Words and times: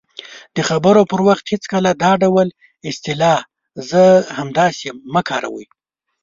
-د 0.27 0.57
خبرو 0.69 1.01
پر 1.11 1.19
وخت 1.27 1.45
هېڅکله 1.53 1.89
دا 2.03 2.11
ډول 2.23 2.47
اصطلاح"زه 2.89 4.03
هم 4.21 4.23
همداسې" 4.37 4.87
مه 5.13 5.21
کاروئ: 5.29 5.67